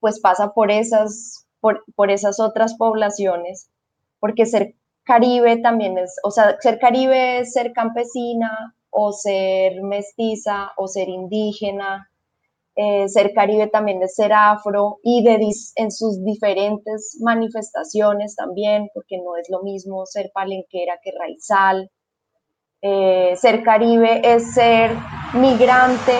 [0.00, 3.70] pues pasa por esas, por, por esas otras poblaciones,
[4.22, 10.70] porque ser caribe también es, o sea, ser caribe es ser campesina, o ser mestiza
[10.76, 12.08] o ser indígena.
[12.74, 19.18] Eh, ser caribe también es ser afro y de en sus diferentes manifestaciones también, porque
[19.18, 21.90] no es lo mismo ser palenquera que raizal.
[22.84, 24.90] Eh, ser caribe es ser
[25.34, 26.18] migrante,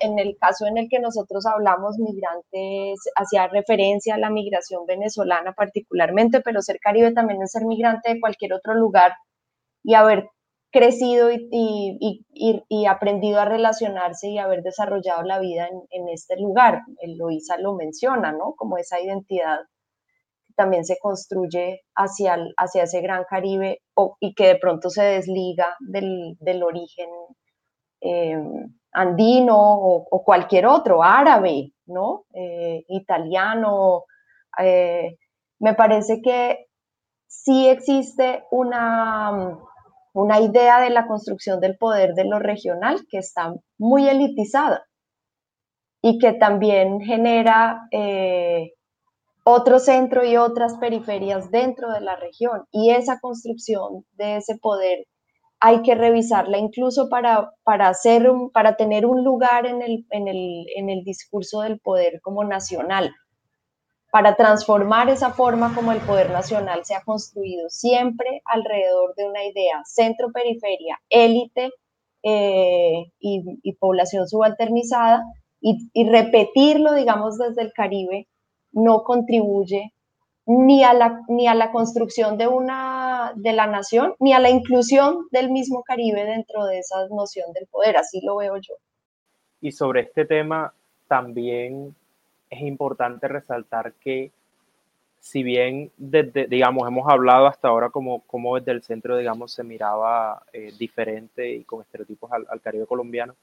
[0.00, 5.54] en, el caso en el que nosotros hablamos, migrante hacía referencia a la migración venezolana
[5.54, 9.14] particularmente, pero ser caribe también es ser migrante de cualquier otro lugar
[9.82, 10.28] y haber
[10.70, 16.82] crecido y, aprendido a relacionarse y haber desarrollado la vida en, este lugar.
[17.00, 18.54] Eloisa lo menciona, ¿no?
[18.56, 19.60] Como esa identidad
[20.56, 23.82] también se construye hacia, hacia ese gran Caribe
[24.20, 27.08] y que de pronto se desliga del, origen
[28.00, 32.24] em, andino o, cualquier otro, árabe, ¿no?
[32.34, 34.04] Eh, italiano.
[34.58, 35.16] Eh,
[35.60, 36.66] me parece que
[37.26, 39.58] sí existe una
[40.16, 44.86] una idea de la construcción del poder de lo regional que está muy elitizada
[46.02, 48.72] y que también genera eh,
[49.48, 52.64] otro centro y otras periferias dentro de la región.
[52.72, 55.06] Y esa construcción de ese poder
[55.60, 60.66] hay que revisarla incluso para, para, hacer para tener un lugar en el, en, el,
[60.74, 63.14] en el discurso del poder como nacional
[64.10, 69.44] para transformar esa forma como el poder nacional se ha construido siempre alrededor de una
[69.44, 71.70] idea centro-periferia, élite
[72.22, 75.22] eh, y, población subalternizada,
[75.60, 78.26] y, repetirlo, digamos, desde el Caribe
[78.76, 79.92] no contribuye
[80.46, 84.48] ni a la, ni a la construcción de, una, de la nación, ni a la
[84.48, 88.74] inclusión del mismo Caribe dentro de esa noción del poder, así lo veo yo.
[89.60, 90.72] Y sobre este tema
[91.08, 91.96] también
[92.48, 94.30] es importante resaltar que
[95.18, 99.64] si bien desde, digamos, hemos hablado hasta ahora como, como desde el centro, digamos, se
[99.64, 103.34] miraba eh, diferente y con estereotipos al, Caribe colombiano,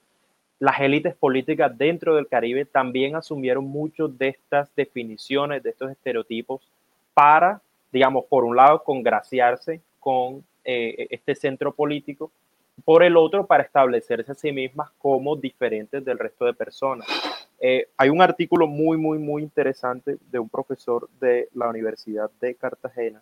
[0.60, 6.62] las élites políticas dentro del Caribe también asumieron muchas de estas definiciones, de estos estereotipos,
[7.14, 7.62] para,
[7.92, 12.32] digamos, por un lado, congraciarse con eh, este centro político,
[12.86, 17.08] por el otro, para establecerse a sí mismas como diferentes del resto de personas.
[17.60, 22.56] Eh, hay un artículo muy, muy, muy interesante de un profesor de la Universidad de
[22.56, 23.22] Cartagena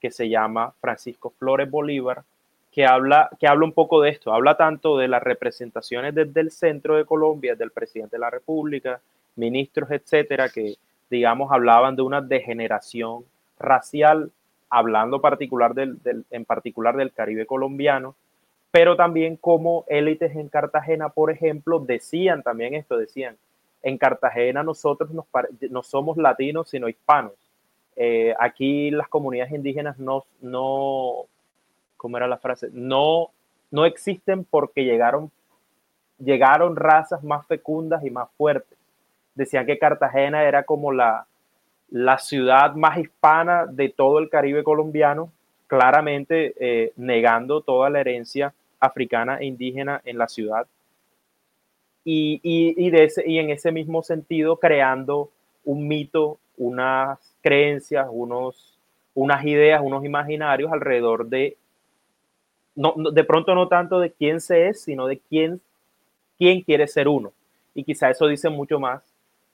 [0.00, 2.24] que se llama Francisco Flores Bolívar,
[2.70, 4.32] que habla, que habla un poco de esto.
[4.32, 9.00] Habla tanto de las representaciones desde el centro de Colombia, del presidente de la República,
[9.36, 10.74] ministros, etcétera, que,
[11.10, 13.24] digamos, hablaban de una degeneración
[13.58, 14.30] racial,
[14.70, 15.98] hablando particular del,
[16.30, 18.14] en particular del Caribe colombiano,
[18.70, 23.36] pero también como élites en Cartagena, por ejemplo, decían también esto, decían,
[23.82, 25.10] en Cartagena nosotros
[25.70, 27.32] no somos latinos, sino hispanos.
[27.96, 31.26] Eh, aquí las comunidades indígenas no, no,
[31.98, 32.68] ¿cómo era la frase?
[32.72, 33.28] No,
[33.70, 35.30] no existen porque llegaron,
[36.18, 38.78] llegaron razas más fecundas y más fuertes.
[39.34, 41.26] Decían que Cartagena era como la,
[41.90, 45.30] la ciudad más hispana de todo el Caribe colombiano
[45.68, 50.66] claramente eh, negando toda la herencia africana e indígena en la ciudad.
[52.04, 55.30] Y, y, de ese, y en ese mismo sentido creando
[55.64, 58.78] un mito, unas creencias, unos,
[59.14, 61.58] unas ideas, unos imaginarios alrededor de,
[62.78, 65.60] de pronto no tanto de quién se es, sino de quién,
[66.38, 67.32] quién quiere ser uno.
[67.74, 69.02] Y quizá eso dice mucho más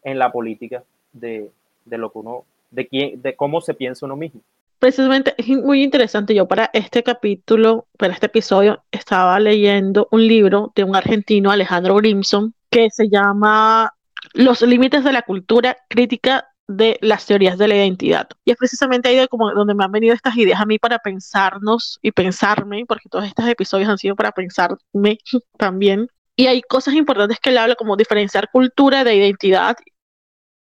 [0.02, 1.50] en la política de,
[1.84, 4.40] de lo que uno, de quién, de cómo se piensa uno mismo
[4.84, 6.34] precisamente es muy interesante.
[6.34, 11.94] Yo para este capítulo, para este episodio, estaba leyendo un libro de un argentino, Alejandro
[11.96, 13.94] Grimson, que se llama
[14.34, 18.28] Los límites de la cultura crítica de las teorías de la identidad.
[18.44, 21.98] Y es precisamente ahí de donde me han venido estas ideas a mí para pensarnos
[22.02, 25.18] y pensarme, porque todos estos episodios han sido para pensarme
[25.58, 26.08] también.
[26.36, 29.76] Y hay cosas importantes que él habla, como diferenciar cultura de identidad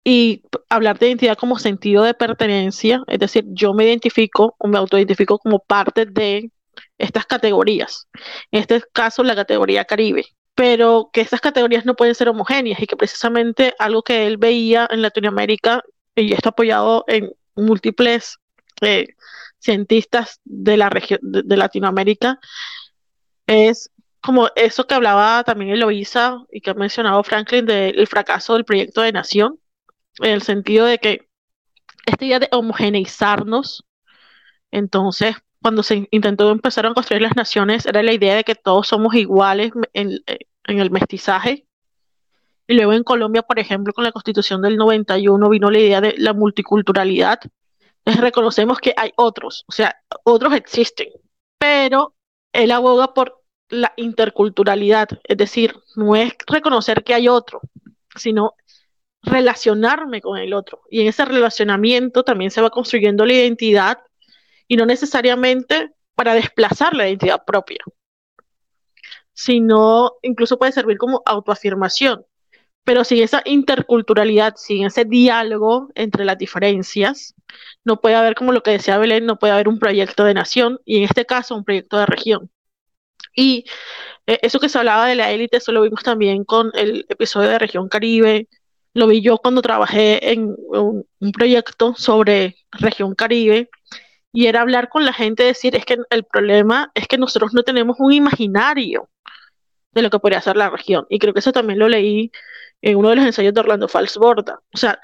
[0.05, 4.79] y hablar de identidad como sentido de pertenencia, es decir, yo me identifico o me
[4.79, 6.51] autoidentifico como parte de
[6.99, 8.09] estas categorías.
[8.51, 10.25] En este caso, la categoría Caribe,
[10.55, 14.87] pero que estas categorías no pueden ser homogéneas y que precisamente algo que él veía
[14.91, 15.83] en Latinoamérica,
[16.15, 18.39] y está apoyado en múltiples
[18.83, 19.09] eh,
[19.59, 22.39] cientistas de la región de, Latinoamérica,
[23.47, 23.91] es
[24.21, 29.01] como eso que hablaba también Eloisa y que ha mencionado Franklin del fracaso del proyecto
[29.01, 29.59] de nación,
[30.19, 31.29] en el sentido de que
[32.07, 33.85] esta idea de homogeneizarnos,
[34.71, 38.89] entonces cuando se intentó empezar a construir las naciones, era la idea de que todos
[38.89, 40.23] somos iguales en,
[40.65, 41.67] el mestizaje.
[42.67, 46.15] Y luego en Colombia, por ejemplo, con la constitución del 91 vino la idea de
[46.19, 47.41] la multiculturalidad.
[47.99, 51.09] Entonces reconocemos que hay otros, o sea, otros existen,
[51.59, 52.15] pero
[52.53, 57.61] él aboga por la interculturalidad, es decir, no es reconocer que hay otro,
[58.17, 58.55] sino
[59.23, 60.83] relacionarme con el otro.
[60.91, 63.99] Y en ese relacionamiento también se va construyendo la identidad
[64.73, 67.81] y no necesariamente para desplazar la identidad propia,
[69.35, 72.25] sino incluso puede servir como autoafirmación.
[72.83, 77.35] Pero sin esa interculturalidad, sin ese diálogo entre las diferencias,
[77.85, 80.79] no puede haber, como lo que decía Belén, no puede haber un proyecto de nación
[80.87, 82.51] y en este caso un proyecto de región.
[83.37, 83.67] Y
[84.27, 87.51] eh, eso que se hablaba de la élite, eso lo vimos también con el episodio
[87.51, 88.49] de Región Caribe,
[88.95, 93.69] lo vi yo cuando trabajé en un proyecto sobre Región Caribe,
[94.33, 97.63] y era hablar con la gente, decir, es que el problema es que nosotros no
[97.63, 99.09] tenemos un imaginario
[99.93, 101.07] de lo que podría ser la región.
[101.11, 102.33] Y creo que eso también lo leí
[102.81, 104.61] en uno de los ensayos de Orlando Falsborda.
[104.73, 104.99] O sea,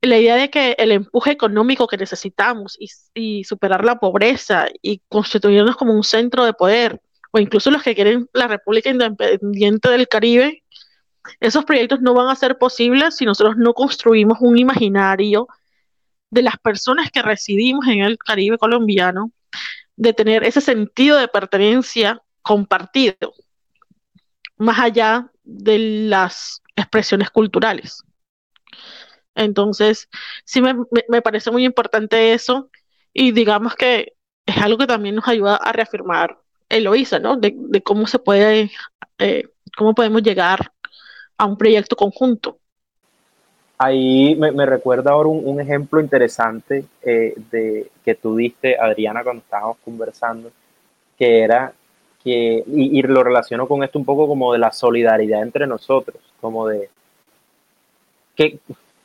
[0.00, 2.78] la idea de que el empuje económico que necesitamos
[3.14, 7.00] y, superar la pobreza y constituirnos como un centro de poder,
[7.32, 10.62] o incluso los que quieren la República Independiente del Caribe,
[11.40, 15.48] esos proyectos no van a ser posibles si nosotros no construimos un imaginario
[16.32, 19.32] de las personas que residimos en el Caribe colombiano,
[19.96, 23.34] de tener ese sentido de pertenencia compartido,
[24.56, 25.78] más allá de
[26.08, 28.02] las expresiones culturales.
[29.34, 30.08] Entonces,
[30.46, 32.70] sí me, parece muy importante eso
[33.12, 34.14] y digamos que
[34.46, 36.38] es algo que también nos ayuda a reafirmar
[36.70, 37.36] Eloísa, ¿no?
[37.36, 38.70] De, cómo se puede,
[39.18, 39.44] eh,
[39.76, 40.72] cómo podemos llegar
[41.36, 42.61] a un proyecto conjunto
[43.82, 49.78] ahí me, recuerda ahora un, ejemplo interesante eh, de que tú diste, Adriana, cuando estábamos
[49.84, 50.50] conversando,
[51.18, 51.72] que era
[52.22, 56.68] que, y, lo relaciono con esto un poco como de la solidaridad entre nosotros, como
[56.68, 56.88] de
[58.36, 58.58] que,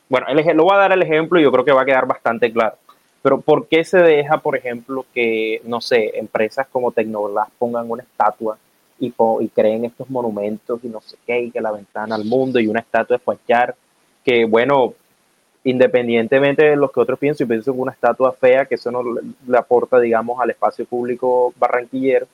[0.08, 2.06] bueno, el, lo voy a dar el ejemplo y yo creo que va a quedar
[2.06, 2.76] bastante claro.
[3.20, 8.04] Pero ¿por qué se deja, por ejemplo, que, no sé, empresas como Tecnoglass pongan una
[8.04, 8.56] estatua
[9.00, 12.60] y, y creen estos monumentos y no sé qué, y que la ventana al mundo
[12.60, 13.74] y una estatua de Fuachar?
[14.28, 14.92] Que bueno,
[15.64, 19.02] independientemente de lo que otros piensen, yo pienso que una estatua fea, que eso no
[19.02, 22.26] le aporta, digamos, al espacio público barranquillero,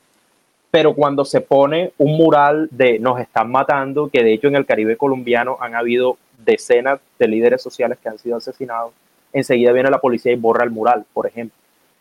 [0.73, 4.67] pero cuando se pone un mural de nos están matando, que de hecho en el
[4.67, 8.93] Caribe colombiano han habido decenas de líderes sociales que han sido asesinados,
[9.33, 11.57] enseguida viene la policía y borra el mural, por ejemplo.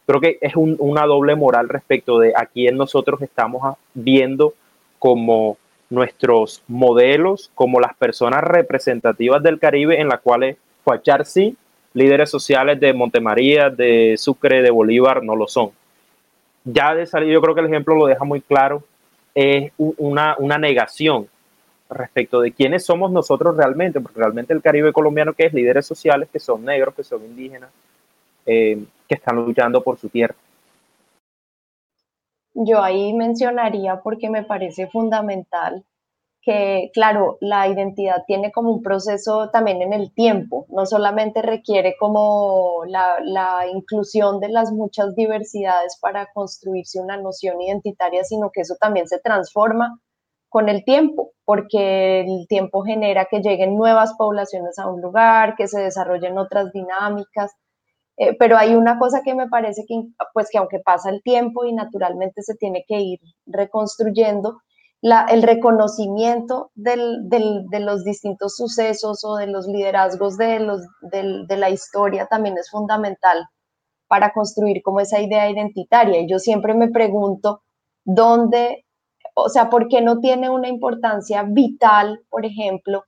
[0.08, 4.56] Creo que es una doble moral respecto de a quién nosotros estamos viendo
[4.98, 5.58] como
[5.94, 11.56] nuestros modelos como las personas representativas del Caribe en las cuales Fuachar sí,
[11.94, 15.70] líderes sociales de Montemaría, de Sucre, de Bolívar no lo son.
[16.64, 18.84] Ya de salir, yo creo que el ejemplo lo deja muy claro,
[19.36, 21.28] es una, una negación
[21.92, 26.28] respecto de quiénes somos nosotros realmente, porque realmente el Caribe colombiano que es líderes sociales
[26.34, 27.70] que son negros, que son indígenas,
[28.48, 30.34] eh, que están luchando por su tierra.
[32.54, 35.86] Yo ahí mencionaría porque me parece fundamental
[36.44, 41.96] que, claro, la identidad tiene como un proceso también en el tiempo, no solamente requiere
[41.98, 48.76] como la, inclusión de las muchas diversidades para construirse una noción identitaria, sino que eso
[48.80, 50.00] también se transforma
[50.50, 55.68] con el tiempo, porque el tiempo genera que lleguen nuevas poblaciones a un lugar, que
[55.68, 57.54] se desarrollen otras dinámicas,
[58.18, 59.96] eh, pero hay una cosa que me parece que,
[60.34, 64.62] pues que aunque pasa el tiempo y naturalmente se tiene que ir reconstruyendo,
[65.02, 70.82] la, el reconocimiento del, del, de los distintos sucesos o de los liderazgos de, los,
[71.12, 73.46] de la historia también es fundamental
[74.08, 76.22] para construir como esa idea identitaria.
[76.22, 77.64] Y yo siempre me pregunto
[78.06, 78.86] dónde,
[79.34, 83.04] o sea, ¿por qué no tiene una importancia vital, por ejemplo,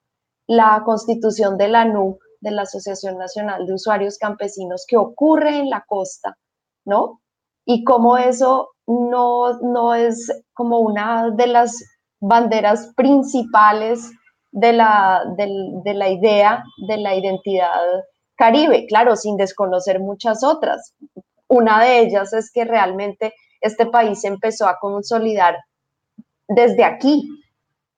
[0.47, 5.69] la constitución de la NUC de la Asociación Nacional de Usuarios Campesinos que ocurre en
[5.71, 6.37] la costa,
[6.85, 7.21] ¿no?
[7.65, 11.83] Y cómo eso no, no es como una de las
[12.21, 14.11] banderas principales
[14.51, 17.81] de la, de la idea de la identidad
[18.35, 20.93] caribe, claro, sin desconocer muchas otras.
[21.47, 25.57] Una de ellas es que realmente este país empezó a consolidar
[26.47, 27.27] desde aquí.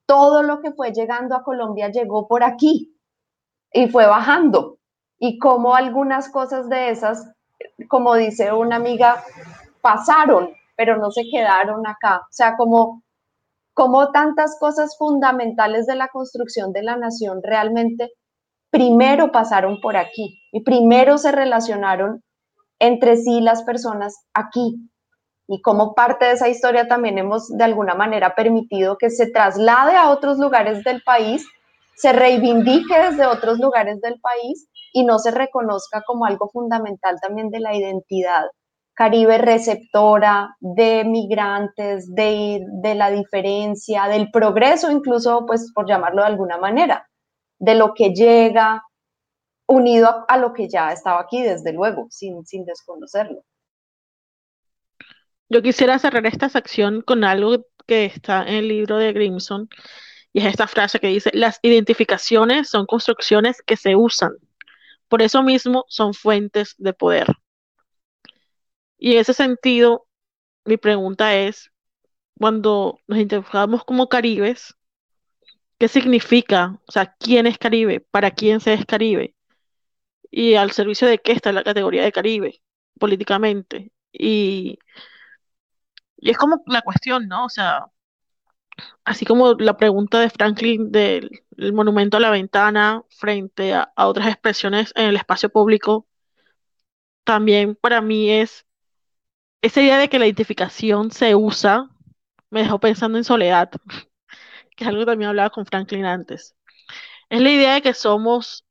[0.06, 2.97] Todo lo que fue llegando a Colombia llegó por aquí
[3.72, 4.78] y fue bajando.
[5.20, 7.34] Y como algunas cosas de esas,
[7.88, 9.24] como dice una amiga,
[9.82, 12.18] pasaron, pero no se quedaron acá.
[12.18, 13.04] O sea, como,
[13.74, 18.12] como tantas cosas fundamentales de la construcción de la nación realmente
[18.70, 22.22] primero pasaron por aquí y primero se relacionaron
[22.80, 24.90] entre sí las personas aquí.
[25.48, 29.96] Y como parte de esa historia también hemos de alguna manera permitido que se traslade
[29.96, 31.48] a otros lugares del país,
[31.98, 37.50] se reivindique desde otros lugares del país y no se reconozca como algo fundamental también
[37.50, 38.46] de la identidad
[38.94, 46.28] caribe receptora de migrantes, de, de la diferencia, del progreso incluso, pues por llamarlo de
[46.30, 47.08] alguna manera,
[47.60, 48.84] de lo que llega,
[49.68, 53.44] unido a, lo que ya estaba aquí, desde luego, sin, sin desconocerlo.
[55.50, 59.70] Yo quisiera cerrar esta sección con algo que está en el libro de Grimson,
[60.34, 64.32] y es esta frase que dice, las identificaciones son construcciones que se usan,
[65.10, 67.28] por eso mismo son fuentes de poder.
[68.98, 70.08] Y en ese sentido,
[70.66, 71.72] mi pregunta es,
[72.40, 74.76] cuando nos identificamos como caribes,
[75.80, 76.80] ¿qué significa?
[76.88, 78.00] O sea, ¿quién es Caribe?
[78.12, 79.36] ¿Para quién se es Caribe?
[80.32, 82.62] y al servicio de qué está la categoría de Caribe
[83.00, 83.92] políticamente.
[84.12, 84.80] Y,
[86.18, 87.46] y es como la cuestión, ¿no?
[87.46, 87.86] O sea,
[89.04, 94.94] así como la pregunta de Franklin del monumento a la ventana frente a, otras expresiones
[94.96, 96.08] en el espacio público,
[97.24, 98.66] también para mí es
[99.62, 101.90] esa idea de que la identificación se usa,
[102.50, 103.72] me dejó pensando en soledad,
[104.76, 106.56] que es algo que también hablaba con Franklin antes.
[107.30, 108.68] Es la idea de que somos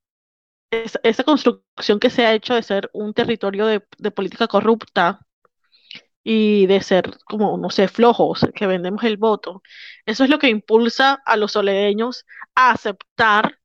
[0.71, 3.81] esa, construcción que se ha hecho de ser un territorio de,
[4.11, 5.26] política corrupta
[6.29, 9.63] y de ser como, no sé, flojos, que vendemos el voto.
[10.07, 13.61] Eso es lo que impulsa a los soledeños a aceptar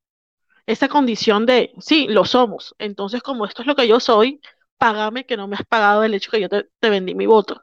[0.67, 2.75] esa condición de, sí, lo somos.
[2.77, 4.41] Entonces, como esto es lo que yo soy,
[4.77, 7.59] págame que no me has pagado el hecho que yo te, vendí mi voto.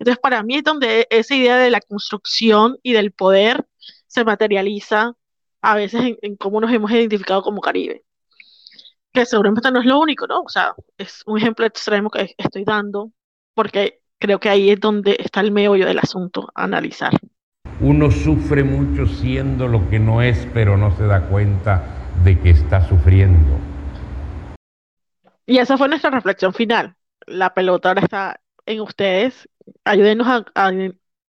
[0.00, 3.68] Entonces, para mí es donde esa idea de la construcción y del poder
[4.08, 5.14] se materializa
[5.62, 8.04] a veces en, en cómo nos hemos identificado como Caribe
[9.12, 10.42] que seguramente no es lo único, ¿no?
[10.42, 13.12] O sea, es un ejemplo extremo que estoy dando,
[13.56, 17.12] porque creo que ahí es donde está el meollo del asunto a analizar.
[17.80, 21.82] Uno sufre mucho siendo lo que no es, pero no se da cuenta
[22.22, 23.58] de que está sufriendo.
[25.46, 26.94] Y esa fue nuestra reflexión final.
[27.26, 29.48] La pelota ahora está en ustedes.
[29.84, 30.44] Ayúdenos a,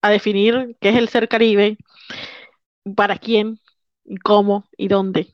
[0.02, 1.76] a definir qué es el ser caribe,
[2.96, 3.60] para quién,
[4.22, 5.28] cómo y dónde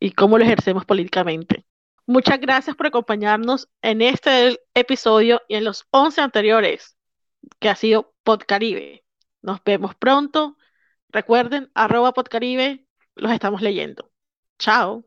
[0.00, 1.64] y cómo lo ejercemos políticamente.
[2.10, 6.96] Muchas gracias por acompañarnos en este episodio y en los 11 anteriores,
[7.60, 9.04] que ha sido Podcaribe.
[9.42, 10.56] Nos vemos pronto.
[11.10, 12.84] Recuerden, arroba Podcaribe,
[13.14, 14.10] los estamos leyendo.
[14.58, 15.04] Chao.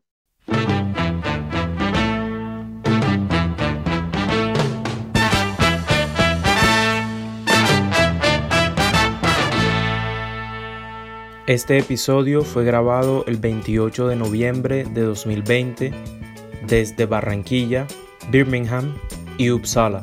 [11.47, 16.22] Este episodio fue grabado el 28 de noviembre de 2020
[16.67, 17.87] desde Barranquilla,
[18.29, 18.95] Birmingham
[19.37, 20.01] y Uppsala.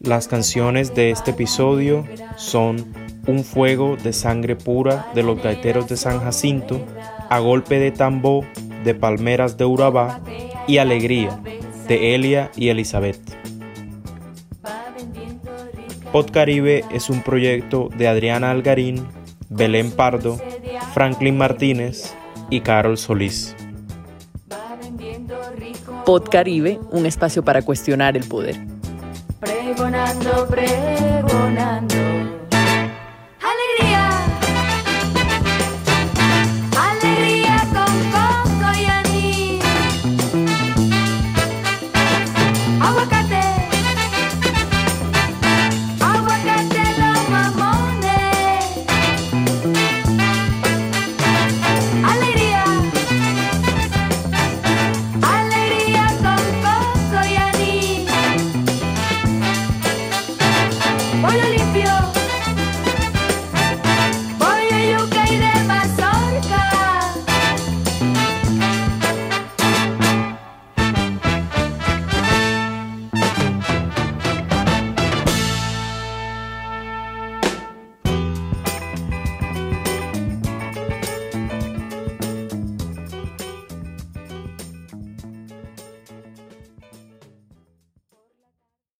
[0.00, 2.94] Las canciones de este episodio son
[3.26, 6.80] Un fuego de sangre pura de los gaiteros de San Jacinto,
[7.28, 8.46] A golpe de tambor
[8.84, 10.20] de Palmeras de Urabá
[10.66, 11.38] y Alegría
[11.88, 13.18] de Elia y Elizabeth.
[16.12, 19.06] Podcaribe es un proyecto de Adriana Algarín,
[19.50, 20.38] Belén Pardo,
[20.94, 22.14] Franklin Martínez
[22.50, 23.54] y Carol Solís.
[26.08, 28.56] Podcaribe, un espacio para cuestionar el poder.
[29.40, 31.97] Pregonando, pregonando.